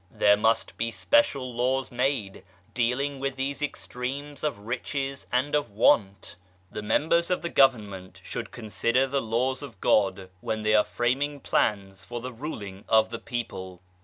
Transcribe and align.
There 0.09 0.35
must 0.35 0.77
be 0.77 0.89
special 0.89 1.53
laws 1.53 1.91
made, 1.91 2.43
dealing 2.73 3.19
with 3.19 3.35
these 3.35 3.61
extremes 3.61 4.43
of 4.43 4.61
Riches 4.61 5.27
and 5.31 5.53
of 5.53 5.69
Want. 5.69 6.37
The 6.71 6.81
members 6.81 7.29
of 7.29 7.43
the 7.43 7.49
Government 7.49 8.19
should 8.23 8.49
consider 8.49 9.05
the 9.05 9.21
Laws 9.21 9.61
of 9.61 9.79
God 9.79 10.31
when 10.39 10.63
they 10.63 10.73
are 10.73 10.83
framing 10.83 11.39
plans 11.39 12.03
for 12.03 12.19
the 12.19 12.33
ruling 12.33 12.83
of 12.89 13.11
the 13.11 13.19
people. 13.19 13.79